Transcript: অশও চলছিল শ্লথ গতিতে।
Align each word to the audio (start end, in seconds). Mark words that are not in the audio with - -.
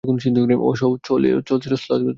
অশও 0.63 0.87
চলছিল 1.47 1.73
শ্লথ 1.75 1.99
গতিতে। 1.99 2.09